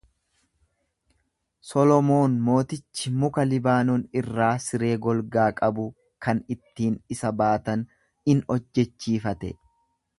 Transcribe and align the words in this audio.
Solomoon 1.71 2.37
mootichi 2.47 3.11
muka 3.25 3.45
Liibaanon 3.49 4.05
irraa 4.21 4.49
siree 4.69 4.91
golgaa 5.07 5.47
qabu 5.63 5.87
kan 6.27 6.43
ittiin 6.57 6.97
isa 7.17 7.35
baatan 7.43 7.85
in 8.35 8.45
hojjechiifate. 8.53 9.57